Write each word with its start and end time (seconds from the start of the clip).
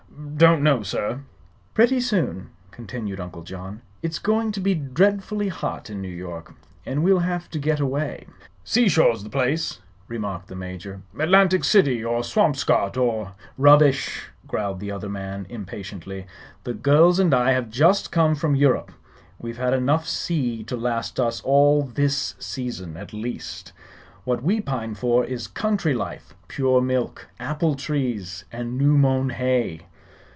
"Don't 0.35 0.63
know, 0.63 0.81
sir." 0.81 1.21
"Pretty 1.75 1.99
soon," 1.99 2.49
continued 2.71 3.19
Uncle 3.19 3.43
John, 3.43 3.81
"it's 4.01 4.17
going 4.19 4.51
to 4.53 4.59
be 4.59 4.73
dreadfully 4.73 5.49
hot 5.49 5.89
in 5.89 6.01
New 6.01 6.07
York, 6.15 6.53
and 6.85 7.03
we'll 7.03 7.19
have 7.19 7.47
to 7.51 7.59
get 7.59 7.79
away." 7.79 8.25
"Seashore's 8.63 9.23
the 9.23 9.29
place," 9.29 9.81
remarked 10.07 10.47
the 10.47 10.55
Major. 10.55 11.01
"Atlantic 11.17 11.63
City, 11.63 12.03
or 12.03 12.21
Swampscott, 12.23 12.97
or" 12.97 13.33
"Rubbish!" 13.65 14.29
growled 14.47 14.79
the 14.79 14.91
other 14.91 15.09
man, 15.09 15.45
impatiently. 15.49 16.25
"The 16.63 16.73
girls 16.73 17.19
and 17.19 17.33
I 17.33 17.51
have 17.51 17.69
just 17.69 18.11
come 18.11 18.33
from 18.35 18.55
Europe. 18.55 18.91
We've 19.39 19.57
had 19.59 19.73
enough 19.73 20.07
sea 20.07 20.63
to 20.65 20.75
last 20.77 21.19
us 21.19 21.41
all 21.41 21.83
this 21.83 22.35
season, 22.39 22.97
at 22.97 23.13
least. 23.13 23.73
What 24.23 24.41
we 24.43 24.59
pine 24.59 24.95
for 24.95 25.23
is 25.23 25.47
country 25.47 25.93
life 25.93 26.33
pure 26.47 26.81
milk, 26.81 27.27
apple 27.39 27.75
trees 27.75 28.45
and 28.51 28.75
new 28.77 28.97
mown 28.97 29.29
hay." 29.31 29.83